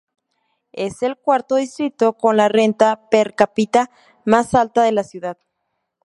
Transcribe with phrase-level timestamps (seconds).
[0.73, 3.91] Es el cuarto distrito con la renta per cápita
[4.25, 5.37] más alta de la ciudad.